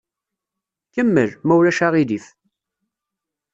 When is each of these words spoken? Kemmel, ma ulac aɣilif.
Kemmel, 0.93 1.29
ma 1.45 1.53
ulac 1.59 1.79
aɣilif. 1.85 2.25